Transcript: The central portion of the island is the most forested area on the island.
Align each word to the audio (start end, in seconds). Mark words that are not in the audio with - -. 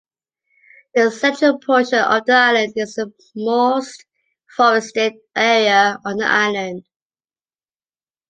The 0.95 1.11
central 1.11 1.59
portion 1.59 1.99
of 1.99 2.25
the 2.25 2.33
island 2.33 2.73
is 2.75 2.95
the 2.95 3.13
most 3.35 4.03
forested 4.57 5.13
area 5.35 5.99
on 6.03 6.17
the 6.17 6.25
island. 6.25 6.85